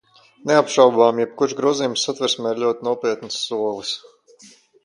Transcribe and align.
Neapšaubāmi, 0.51 1.21
jebkurš 1.23 1.53
grozījums 1.59 2.07
Satversmē 2.09 2.55
ir 2.57 2.65
ļoti 2.65 2.89
nopietns 2.91 3.39
solis. 3.45 3.93